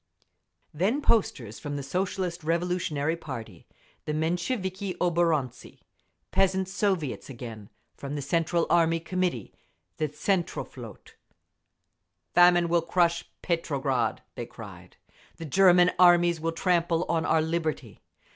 Then 0.73 0.99
posters 1.03 1.59
from 1.59 1.75
the 1.75 1.83
Socialist 1.83 2.43
Revolutionary 2.43 3.15
party, 3.15 3.67
the 4.05 4.15
Mensheviki 4.15 4.95
oborontsi, 4.95 5.81
Peasants' 6.31 6.71
Soviets 6.73 7.29
again; 7.29 7.69
from 7.95 8.15
the 8.15 8.21
Central 8.23 8.65
Army 8.71 8.99
Committee, 8.99 9.53
the 9.97 10.07
Tsentroflot….… 10.09 11.13
Famine 12.33 12.67
will 12.67 12.81
crush 12.81 13.29
Petrograd! 13.43 14.23
(they 14.33 14.47
cried). 14.47 14.97
The 15.37 15.45
German 15.45 15.91
armies 15.99 16.41
will 16.41 16.51
trample 16.51 17.03
on 17.07 17.23
our 17.23 17.43
liberty. 17.43 18.01